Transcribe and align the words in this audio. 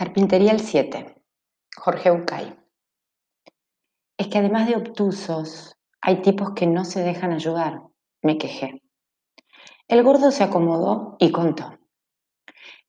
Carpintería 0.00 0.52
el 0.52 0.60
7. 0.60 1.14
Jorge 1.76 2.10
Ucay. 2.10 2.56
Es 4.16 4.28
que 4.28 4.38
además 4.38 4.66
de 4.66 4.76
obtusos, 4.76 5.76
hay 6.00 6.22
tipos 6.22 6.52
que 6.54 6.66
no 6.66 6.86
se 6.86 7.02
dejan 7.02 7.32
ayudar, 7.32 7.82
me 8.22 8.38
quejé. 8.38 8.82
El 9.88 10.02
gordo 10.02 10.30
se 10.30 10.42
acomodó 10.42 11.16
y 11.18 11.30
contó. 11.30 11.78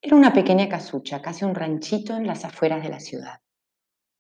Era 0.02 0.16
una 0.16 0.32
pequeña 0.32 0.70
casucha, 0.70 1.22
casi 1.22 1.44
un 1.44 1.54
ranchito 1.54 2.16
en 2.16 2.26
las 2.26 2.46
afueras 2.46 2.82
de 2.82 2.90
la 2.92 3.02
ciudad. 3.02 3.42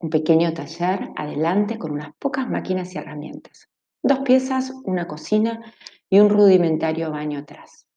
Un 0.01 0.09
pequeño 0.09 0.53
taller 0.53 1.11
adelante 1.15 1.77
con 1.77 1.91
unas 1.91 2.13
pocas 2.19 2.49
máquinas 2.49 2.93
y 2.93 2.97
herramientas. 2.97 3.69
Dos 4.03 4.19
piezas, 4.19 4.73
una 4.83 5.07
cocina 5.07 5.73
y 6.09 6.19
un 6.19 6.29
rudimentario 6.29 7.09
baño 7.09 7.39
atrás. 7.39 7.87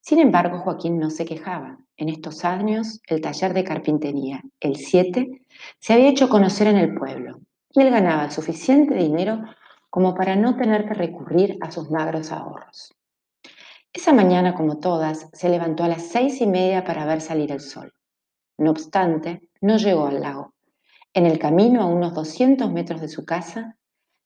Sin 0.00 0.18
embargo, 0.18 0.58
Joaquín 0.58 0.98
no 0.98 1.10
se 1.10 1.24
quejaba. 1.24 1.78
En 1.96 2.08
estos 2.08 2.44
años, 2.44 3.00
el 3.06 3.20
taller 3.20 3.52
de 3.52 3.64
carpintería, 3.64 4.42
el 4.58 4.76
7, 4.76 5.44
se 5.78 5.92
había 5.92 6.08
hecho 6.08 6.28
conocer 6.28 6.68
en 6.68 6.78
el 6.78 6.94
pueblo 6.94 7.40
y 7.72 7.82
él 7.82 7.90
ganaba 7.90 8.30
suficiente 8.30 8.94
dinero 8.94 9.42
como 9.90 10.14
para 10.14 10.36
no 10.36 10.56
tener 10.56 10.86
que 10.86 10.94
recurrir 10.94 11.58
a 11.60 11.70
sus 11.70 11.90
magros 11.90 12.32
ahorros. 12.32 12.94
Esa 13.92 14.12
mañana, 14.12 14.54
como 14.54 14.78
todas, 14.78 15.28
se 15.32 15.48
levantó 15.48 15.84
a 15.84 15.88
las 15.88 16.08
seis 16.08 16.40
y 16.40 16.46
media 16.46 16.84
para 16.84 17.04
ver 17.04 17.20
salir 17.20 17.52
el 17.52 17.60
sol. 17.60 17.92
No 18.56 18.70
obstante, 18.70 19.50
no 19.60 19.76
llegó 19.76 20.06
al 20.06 20.20
lago. 20.20 20.54
En 21.12 21.26
el 21.26 21.38
camino, 21.38 21.82
a 21.82 21.86
unos 21.86 22.14
200 22.14 22.72
metros 22.72 23.00
de 23.00 23.08
su 23.08 23.24
casa, 23.24 23.76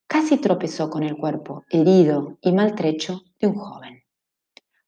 casi 0.07 0.37
tropezó 0.37 0.91
con 0.91 1.03
el 1.03 1.17
cuerpo 1.17 1.65
herido 1.71 2.39
y 2.43 2.53
maltrecho 2.53 3.23
de 3.41 3.47
un 3.49 3.55
joven. 3.55 4.04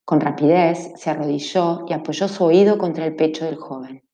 Con 0.07 0.21
rapidez 0.21 0.93
se 0.95 1.11
arrodilló 1.11 1.85
y 1.89 1.93
apoyó 1.93 2.29
su 2.29 2.45
oído 2.45 2.79
contra 2.79 3.05
el 3.05 3.17
pecho 3.17 3.45
del 3.45 3.57
joven. 3.57 4.05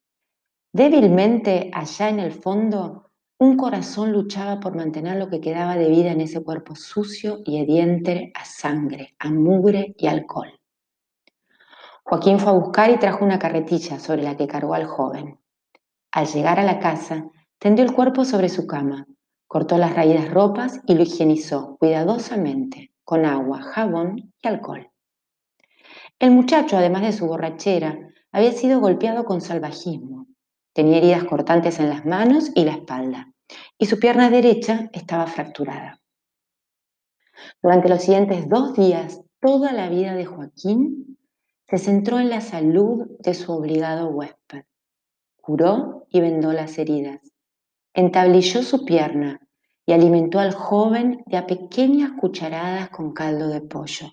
Débilmente, 0.72 1.70
allá 1.74 2.08
en 2.08 2.18
el 2.18 2.32
fondo, 2.32 3.10
un 3.38 3.58
corazón 3.58 4.10
luchaba 4.10 4.58
por 4.58 4.74
mantener 4.74 5.18
lo 5.18 5.28
que 5.28 5.42
quedaba 5.42 5.76
de 5.76 5.90
vida 5.90 6.10
en 6.12 6.22
ese 6.22 6.42
cuerpo 6.42 6.74
sucio 6.76 7.40
y 7.44 7.58
hediente 7.60 8.32
a 8.34 8.46
sangre, 8.46 9.14
a 9.18 9.30
mugre 9.30 9.94
y 9.98 10.06
alcohol. 10.06 10.58
Joaquín 12.04 12.38
fue 12.38 12.52
a 12.52 12.54
buscar 12.54 12.88
y 12.88 12.98
trajo 12.98 13.22
una 13.22 13.38
carretilla 13.38 13.98
sobre 13.98 14.22
la 14.22 14.34
que 14.34 14.46
cargó 14.46 14.72
al 14.72 14.86
joven. 14.86 15.38
Al 16.10 16.26
llegar 16.26 16.58
a 16.58 16.64
la 16.64 16.78
casa, 16.78 17.26
tendió 17.58 17.84
el 17.84 17.92
cuerpo 17.92 18.24
sobre 18.24 18.48
su 18.48 18.66
cama, 18.66 19.06
cortó 19.46 19.76
las 19.76 19.94
raídas 19.94 20.30
ropas 20.30 20.80
y 20.86 20.94
lo 20.94 21.02
higienizó 21.02 21.76
cuidadosamente 21.76 22.94
con 23.04 23.26
agua, 23.26 23.60
jabón 23.60 24.32
y 24.40 24.48
alcohol. 24.48 24.91
El 26.22 26.30
muchacho, 26.30 26.76
además 26.76 27.02
de 27.02 27.10
su 27.10 27.26
borrachera, 27.26 27.98
había 28.30 28.52
sido 28.52 28.78
golpeado 28.78 29.24
con 29.24 29.40
salvajismo. 29.40 30.28
Tenía 30.72 30.98
heridas 30.98 31.24
cortantes 31.24 31.80
en 31.80 31.88
las 31.88 32.06
manos 32.06 32.52
y 32.54 32.64
la 32.64 32.74
espalda, 32.74 33.32
y 33.76 33.86
su 33.86 33.98
pierna 33.98 34.30
derecha 34.30 34.88
estaba 34.92 35.26
fracturada. 35.26 36.00
Durante 37.60 37.88
los 37.88 38.02
siguientes 38.02 38.48
dos 38.48 38.76
días, 38.76 39.20
toda 39.40 39.72
la 39.72 39.88
vida 39.88 40.14
de 40.14 40.24
Joaquín 40.24 41.18
se 41.66 41.78
centró 41.78 42.20
en 42.20 42.30
la 42.30 42.40
salud 42.40 43.04
de 43.18 43.34
su 43.34 43.50
obligado 43.50 44.10
huésped. 44.10 44.62
Curó 45.38 46.06
y 46.08 46.20
vendó 46.20 46.52
las 46.52 46.78
heridas, 46.78 47.18
entablilló 47.94 48.62
su 48.62 48.84
pierna 48.84 49.40
y 49.84 49.92
alimentó 49.92 50.38
al 50.38 50.54
joven 50.54 51.24
de 51.26 51.36
a 51.36 51.48
pequeñas 51.48 52.12
cucharadas 52.12 52.90
con 52.90 53.12
caldo 53.12 53.48
de 53.48 53.60
pollo. 53.60 54.12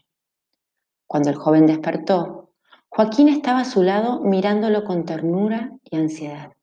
Cuando 1.09 1.31
el 1.31 1.37
joven 1.37 1.65
despertó, 1.65 2.51
Joaquín 2.87 3.29
estaba 3.29 3.61
a 3.61 3.65
su 3.65 3.81
lado 3.81 4.19
mirándolo 4.19 4.83
con 4.83 5.05
ternura 5.05 5.71
y 5.83 5.95
ansiedad. 5.95 6.53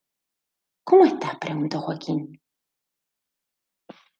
¿Cómo 0.84 1.04
estás? 1.04 1.36
preguntó 1.40 1.80
Joaquín. 1.80 2.40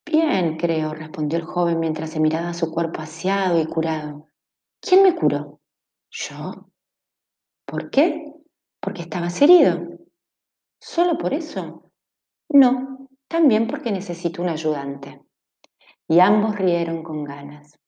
Bien, 0.05 0.57
creo, 0.57 0.95
respondió 0.95 1.39
el 1.39 1.45
joven 1.45 1.79
mientras 1.79 2.11
se 2.11 2.19
miraba 2.19 2.55
su 2.55 2.73
cuerpo 2.73 3.03
aseado 3.03 3.61
y 3.61 3.67
curado. 3.67 4.27
¿Quién 4.81 5.05
me 5.05 5.15
curó? 5.15 5.61
Yo. 6.11 6.73
¿Por 7.65 7.89
qué? 7.91 8.33
Porque 8.81 9.03
estabas 9.03 9.41
herido. 9.41 9.81
¿Solo 10.81 11.17
por 11.19 11.35
eso? 11.35 11.93
No, 12.49 13.09
también 13.29 13.69
porque 13.69 13.93
necesito 13.93 14.43
un 14.43 14.49
ayudante. 14.49 15.23
Y 16.09 16.19
ambos 16.19 16.57
rieron 16.57 17.05
con 17.05 17.23
ganas. 17.23 17.79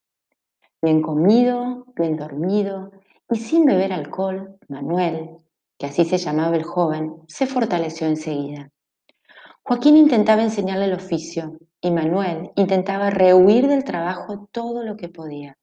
Bien 0.80 1.02
comido, 1.02 1.86
bien 1.96 2.16
dormido 2.16 2.92
y 3.30 3.36
sin 3.36 3.64
beber 3.64 3.92
alcohol, 3.92 4.56
Manuel, 4.68 5.30
que 5.76 5.86
así 5.86 6.04
se 6.04 6.18
llamaba 6.18 6.56
el 6.56 6.62
joven, 6.62 7.16
se 7.26 7.46
fortaleció 7.46 8.06
enseguida. 8.06 8.70
Joaquín 9.64 9.96
intentaba 9.96 10.42
enseñarle 10.42 10.84
el 10.84 10.94
oficio 10.94 11.58
y 11.80 11.90
Manuel 11.90 12.52
intentaba 12.54 13.10
rehuir 13.10 13.66
del 13.66 13.84
trabajo 13.84 14.48
todo 14.52 14.82
lo 14.84 14.96
que 14.96 15.08
podía. 15.08 15.58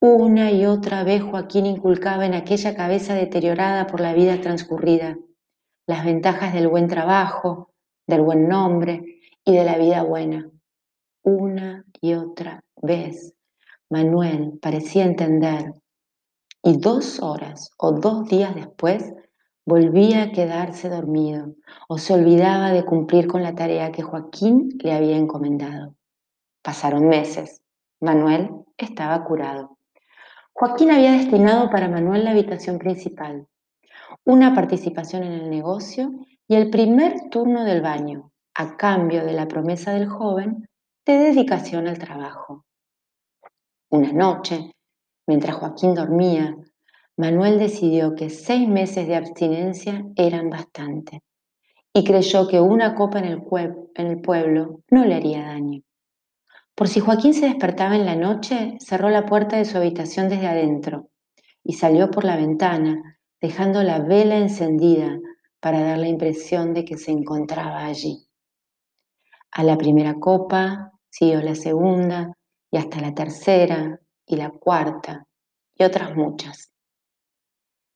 Una 0.00 0.50
y 0.50 0.66
otra 0.66 1.04
vez 1.04 1.22
Joaquín 1.22 1.66
inculcaba 1.66 2.26
en 2.26 2.34
aquella 2.34 2.76
cabeza 2.76 3.14
deteriorada 3.14 3.86
por 3.86 4.00
la 4.00 4.14
vida 4.14 4.40
transcurrida 4.40 5.16
las 5.86 6.04
ventajas 6.04 6.52
del 6.52 6.68
buen 6.68 6.86
trabajo, 6.86 7.70
del 8.06 8.20
buen 8.20 8.46
nombre 8.46 9.20
y 9.42 9.54
de 9.54 9.64
la 9.64 9.78
vida 9.78 10.02
buena. 10.02 10.50
Una 11.22 11.84
y 12.02 12.12
otra 12.12 12.62
vez 12.82 13.37
Manuel 13.90 14.58
parecía 14.60 15.04
entender 15.04 15.72
y 16.62 16.78
dos 16.78 17.22
horas 17.22 17.70
o 17.78 17.92
dos 17.92 18.28
días 18.28 18.54
después 18.54 19.14
volvía 19.64 20.24
a 20.24 20.32
quedarse 20.32 20.88
dormido 20.88 21.54
o 21.88 21.98
se 21.98 22.14
olvidaba 22.14 22.72
de 22.72 22.84
cumplir 22.84 23.26
con 23.26 23.42
la 23.42 23.54
tarea 23.54 23.92
que 23.92 24.02
Joaquín 24.02 24.70
le 24.82 24.92
había 24.92 25.16
encomendado. 25.16 25.94
Pasaron 26.62 27.08
meses. 27.08 27.62
Manuel 28.00 28.50
estaba 28.76 29.24
curado. 29.24 29.78
Joaquín 30.52 30.90
había 30.90 31.12
destinado 31.12 31.70
para 31.70 31.88
Manuel 31.88 32.24
la 32.24 32.32
habitación 32.32 32.78
principal, 32.78 33.46
una 34.24 34.54
participación 34.54 35.22
en 35.22 35.32
el 35.32 35.50
negocio 35.50 36.10
y 36.46 36.56
el 36.56 36.70
primer 36.70 37.28
turno 37.30 37.64
del 37.64 37.80
baño, 37.80 38.32
a 38.54 38.76
cambio 38.76 39.24
de 39.24 39.32
la 39.32 39.48
promesa 39.48 39.92
del 39.92 40.08
joven 40.08 40.68
de 41.06 41.18
dedicación 41.18 41.86
al 41.86 41.98
trabajo. 41.98 42.64
Una 43.90 44.12
noche, 44.12 44.72
mientras 45.26 45.56
Joaquín 45.56 45.94
dormía, 45.94 46.54
Manuel 47.16 47.58
decidió 47.58 48.14
que 48.14 48.28
seis 48.28 48.68
meses 48.68 49.08
de 49.08 49.16
abstinencia 49.16 50.04
eran 50.14 50.50
bastante 50.50 51.22
y 51.94 52.04
creyó 52.04 52.46
que 52.46 52.60
una 52.60 52.94
copa 52.94 53.18
en 53.18 53.24
el, 53.24 53.42
en 53.94 54.06
el 54.06 54.20
pueblo 54.20 54.82
no 54.90 55.06
le 55.06 55.14
haría 55.14 55.42
daño. 55.42 55.80
Por 56.74 56.86
si 56.88 57.00
Joaquín 57.00 57.32
se 57.32 57.46
despertaba 57.46 57.96
en 57.96 58.04
la 58.04 58.14
noche, 58.14 58.76
cerró 58.78 59.08
la 59.08 59.24
puerta 59.24 59.56
de 59.56 59.64
su 59.64 59.78
habitación 59.78 60.28
desde 60.28 60.46
adentro 60.46 61.08
y 61.64 61.72
salió 61.72 62.10
por 62.10 62.24
la 62.24 62.36
ventana, 62.36 63.18
dejando 63.40 63.82
la 63.82 64.00
vela 64.00 64.36
encendida 64.36 65.18
para 65.60 65.82
dar 65.82 65.98
la 65.98 66.08
impresión 66.08 66.74
de 66.74 66.84
que 66.84 66.98
se 66.98 67.10
encontraba 67.10 67.86
allí. 67.86 68.28
A 69.50 69.64
la 69.64 69.78
primera 69.78 70.14
copa 70.20 70.92
siguió 71.08 71.40
la 71.40 71.54
segunda, 71.54 72.37
y 72.70 72.76
hasta 72.76 73.00
la 73.00 73.14
tercera 73.14 74.00
y 74.26 74.36
la 74.36 74.50
cuarta 74.50 75.26
y 75.74 75.84
otras 75.84 76.14
muchas. 76.14 76.72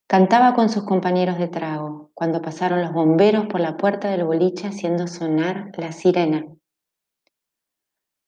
Cantaba 0.06 0.54
con 0.54 0.68
sus 0.68 0.84
compañeros 0.84 1.38
de 1.38 1.48
trago 1.48 2.10
cuando 2.14 2.42
pasaron 2.42 2.82
los 2.82 2.92
bomberos 2.92 3.46
por 3.46 3.60
la 3.60 3.76
puerta 3.76 4.10
del 4.10 4.24
boliche 4.24 4.68
haciendo 4.68 5.06
sonar 5.06 5.72
la 5.78 5.92
sirena. 5.92 6.44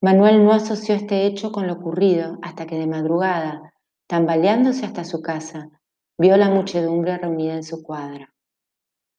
Manuel 0.01 0.45
no 0.45 0.53
asoció 0.53 0.95
este 0.95 1.27
hecho 1.27 1.53
con 1.53 1.67
lo 1.67 1.75
ocurrido 1.75 2.39
hasta 2.43 2.67
que 2.67 2.79
de 2.79 2.87
madrugada, 2.87 3.75
tambaleándose 4.07 4.85
hasta 4.85 5.05
su 5.05 5.23
casa, 5.23 5.71
vio 6.19 6.37
la 6.37 6.51
muchedumbre 6.51 7.17
reunida 7.19 7.55
en 7.55 7.65
su 7.65 7.83
cuadra. 7.83 8.35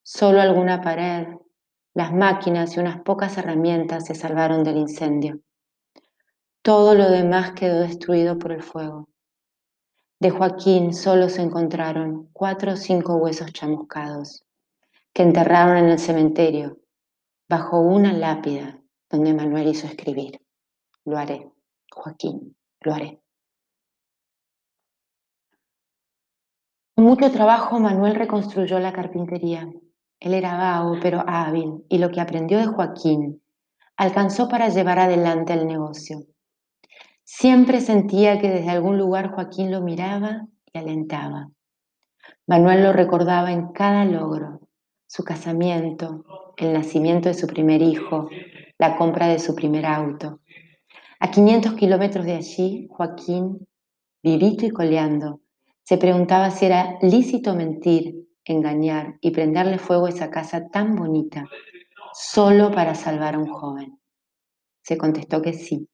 Solo 0.04 0.42
alguna 0.42 0.82
pared, 0.82 1.28
las 1.96 2.14
máquinas 2.14 2.76
y 2.76 2.80
unas 2.80 3.02
pocas 3.02 3.38
herramientas 3.38 4.06
se 4.06 4.16
salvaron 4.16 4.64
del 4.64 4.78
incendio. 4.78 5.40
Todo 6.66 6.96
lo 6.96 7.12
demás 7.12 7.52
quedó 7.52 7.82
destruido 7.82 8.40
por 8.40 8.52
el 8.52 8.64
fuego. 8.64 9.08
De 10.20 10.32
Joaquín 10.32 10.96
solo 10.96 11.30
se 11.30 11.44
encontraron 11.44 12.32
cuatro 12.34 12.72
o 12.72 12.76
cinco 12.76 13.18
huesos 13.18 13.54
chamuscados, 13.54 14.44
que 15.14 15.22
enterraron 15.22 15.78
en 15.78 15.90
el 15.90 16.00
cementerio, 16.00 16.80
bajo 17.48 17.80
una 17.82 18.14
lápida 18.14 18.82
donde 19.12 19.36
Manuel 19.36 19.68
hizo 19.68 19.86
escribir, 19.86 20.42
lo 21.04 21.20
haré, 21.20 21.52
Joaquín, 21.92 22.58
lo 22.82 22.96
haré. 22.96 23.22
Con 26.96 27.06
mucho 27.06 27.30
trabajo 27.32 27.80
Manuel 27.80 28.16
reconstruyó 28.16 28.80
la 28.80 28.92
carpintería. 28.92 29.72
Él 30.20 30.34
era 30.34 30.58
vago 30.58 30.98
pero 31.00 31.24
hábil 31.28 31.86
y 31.90 32.00
lo 32.00 32.10
que 32.10 32.22
aprendió 32.22 32.58
de 32.58 32.66
Joaquín 32.66 33.44
alcanzó 33.98 34.50
para 34.50 34.70
llevar 34.70 34.98
adelante 34.98 35.54
el 35.54 35.68
negocio. 35.68 36.26
Siempre 37.28 37.82
sentía 37.82 38.40
que 38.40 38.52
desde 38.52 38.70
algún 38.70 39.00
lugar 39.00 39.32
Joaquín 39.32 39.72
lo 39.72 39.82
miraba 39.82 40.46
y 40.72 40.78
alentaba. 40.78 41.50
Manuel 42.46 42.84
lo 42.84 42.94
recordaba 42.94 43.52
en 43.52 43.72
cada 43.72 44.06
logro, 44.06 44.60
su 45.08 45.24
casamiento, 45.24 46.24
el 46.56 46.72
nacimiento 46.74 47.28
de 47.28 47.34
su 47.34 47.48
primer 47.48 47.82
hijo, 47.82 48.30
la 48.78 48.96
compra 48.96 49.28
de 49.28 49.40
su 49.40 49.56
primer 49.56 49.88
auto. 49.88 50.42
A 51.20 51.32
500 51.32 51.74
kilómetros 51.74 52.26
de 52.26 52.36
allí, 52.36 52.88
Joaquín, 52.92 53.68
vivito 54.22 54.68
y 54.68 54.70
coleando, 54.70 55.42
se 55.82 55.98
preguntaba 55.98 56.52
si 56.52 56.68
era 56.68 57.00
lícito 57.02 57.56
mentir, 57.56 58.28
engañar 58.44 59.18
y 59.20 59.32
prenderle 59.32 59.80
fuego 59.80 60.06
a 60.06 60.10
esa 60.10 60.30
casa 60.30 60.70
tan 60.70 60.96
bonita, 60.96 61.46
solo 62.14 62.70
para 62.70 62.94
salvar 62.94 63.34
a 63.34 63.40
un 63.40 63.52
joven. 63.52 64.00
Se 64.84 64.96
contestó 64.96 65.42
que 65.42 65.54
sí. 65.54 65.90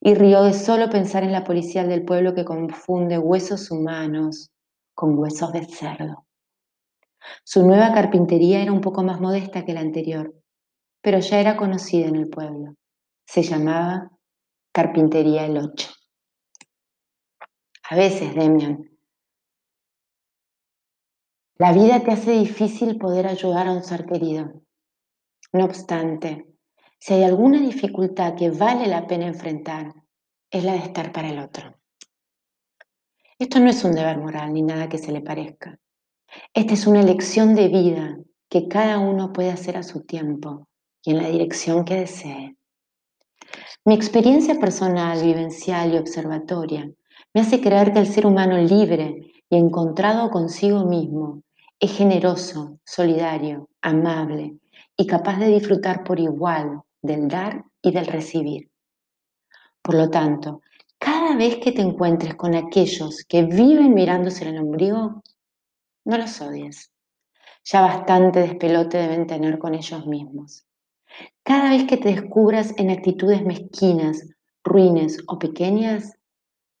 Y 0.00 0.14
rió 0.14 0.42
de 0.42 0.52
solo 0.52 0.90
pensar 0.90 1.22
en 1.22 1.32
la 1.32 1.44
policial 1.44 1.88
del 1.88 2.04
pueblo 2.04 2.34
que 2.34 2.44
confunde 2.44 3.18
huesos 3.18 3.70
humanos 3.70 4.50
con 4.94 5.18
huesos 5.18 5.52
de 5.52 5.64
cerdo. 5.64 6.26
Su 7.44 7.66
nueva 7.66 7.92
carpintería 7.92 8.62
era 8.62 8.72
un 8.72 8.80
poco 8.80 9.02
más 9.02 9.20
modesta 9.20 9.64
que 9.64 9.74
la 9.74 9.80
anterior, 9.80 10.34
pero 11.02 11.18
ya 11.20 11.40
era 11.40 11.56
conocida 11.56 12.08
en 12.08 12.16
el 12.16 12.28
pueblo. 12.28 12.74
Se 13.26 13.42
llamaba 13.42 14.10
Carpintería 14.72 15.46
El 15.46 15.58
Ocho. 15.58 15.90
A 17.90 17.96
veces, 17.96 18.34
Demian, 18.34 18.90
la 21.56 21.72
vida 21.72 22.00
te 22.00 22.12
hace 22.12 22.32
difícil 22.32 22.96
poder 22.96 23.26
ayudar 23.26 23.66
a 23.66 23.72
un 23.72 23.82
ser 23.82 24.06
querido. 24.06 24.62
No 25.52 25.64
obstante, 25.64 26.49
si 27.00 27.14
hay 27.14 27.24
alguna 27.24 27.58
dificultad 27.60 28.34
que 28.34 28.50
vale 28.50 28.86
la 28.86 29.06
pena 29.06 29.26
enfrentar, 29.26 29.94
es 30.50 30.62
la 30.64 30.72
de 30.72 30.80
estar 30.80 31.12
para 31.12 31.30
el 31.30 31.38
otro. 31.38 31.74
Esto 33.38 33.58
no 33.58 33.70
es 33.70 33.82
un 33.84 33.92
deber 33.92 34.18
moral 34.18 34.52
ni 34.52 34.60
nada 34.60 34.90
que 34.90 34.98
se 34.98 35.10
le 35.10 35.22
parezca. 35.22 35.78
Esta 36.52 36.74
es 36.74 36.86
una 36.86 37.00
elección 37.00 37.54
de 37.54 37.68
vida 37.68 38.18
que 38.50 38.68
cada 38.68 38.98
uno 38.98 39.32
puede 39.32 39.50
hacer 39.50 39.78
a 39.78 39.82
su 39.82 40.02
tiempo 40.02 40.68
y 41.02 41.12
en 41.12 41.22
la 41.22 41.30
dirección 41.30 41.86
que 41.86 42.00
desee. 42.00 42.56
Mi 43.86 43.94
experiencia 43.94 44.60
personal, 44.60 45.22
vivencial 45.24 45.94
y 45.94 45.96
observatoria 45.96 46.90
me 47.32 47.40
hace 47.40 47.62
creer 47.62 47.94
que 47.94 48.00
el 48.00 48.08
ser 48.08 48.26
humano 48.26 48.58
libre 48.58 49.32
y 49.48 49.56
encontrado 49.56 50.30
consigo 50.30 50.84
mismo 50.84 51.42
es 51.78 51.96
generoso, 51.96 52.78
solidario, 52.84 53.70
amable 53.80 54.58
y 54.98 55.06
capaz 55.06 55.38
de 55.38 55.48
disfrutar 55.48 56.04
por 56.04 56.20
igual 56.20 56.82
del 57.02 57.28
dar 57.28 57.64
y 57.82 57.92
del 57.92 58.06
recibir. 58.06 58.70
Por 59.82 59.94
lo 59.94 60.10
tanto, 60.10 60.60
cada 60.98 61.36
vez 61.36 61.56
que 61.56 61.72
te 61.72 61.80
encuentres 61.80 62.34
con 62.34 62.54
aquellos 62.54 63.24
que 63.28 63.44
viven 63.44 63.94
mirándose 63.94 64.44
en 64.44 64.54
el 64.54 64.62
ombligo, 64.62 65.22
no 66.04 66.18
los 66.18 66.40
odies. 66.40 66.92
Ya 67.64 67.80
bastante 67.80 68.40
despelote 68.40 68.98
deben 68.98 69.26
tener 69.26 69.58
con 69.58 69.74
ellos 69.74 70.06
mismos. 70.06 70.66
Cada 71.42 71.70
vez 71.70 71.84
que 71.84 71.96
te 71.96 72.10
descubras 72.10 72.74
en 72.76 72.90
actitudes 72.90 73.44
mezquinas, 73.44 74.28
ruines 74.62 75.22
o 75.26 75.38
pequeñas, 75.38 76.16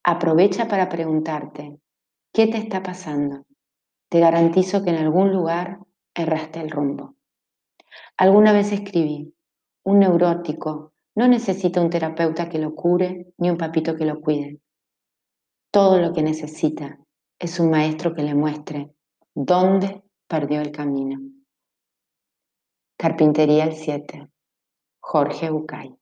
aprovecha 0.02 0.68
para 0.68 0.88
preguntarte, 0.88 1.78
¿qué 2.32 2.46
te 2.46 2.58
está 2.58 2.82
pasando? 2.82 3.44
Te 4.08 4.20
garantizo 4.20 4.82
que 4.82 4.90
en 4.90 4.96
algún 4.96 5.32
lugar 5.32 5.78
erraste 6.14 6.60
el 6.60 6.70
rumbo. 6.70 7.14
Alguna 8.16 8.52
vez 8.52 8.72
escribí, 8.72 9.34
un 9.84 9.98
neurótico 9.98 10.92
no 11.16 11.28
necesita 11.28 11.80
un 11.80 11.90
terapeuta 11.90 12.48
que 12.48 12.58
lo 12.58 12.74
cure 12.74 13.32
ni 13.38 13.50
un 13.50 13.56
papito 13.56 13.96
que 13.96 14.04
lo 14.04 14.20
cuide. 14.20 14.60
Todo 15.72 15.98
lo 15.98 16.12
que 16.12 16.22
necesita 16.22 16.98
es 17.38 17.60
un 17.60 17.70
maestro 17.70 18.14
que 18.14 18.22
le 18.22 18.34
muestre 18.34 18.90
dónde 19.34 20.02
perdió 20.28 20.60
el 20.60 20.70
camino. 20.70 21.20
Carpintería 22.96 23.64
el 23.64 23.74
7. 23.74 24.28
Jorge 25.00 25.50
Bucay. 25.50 25.99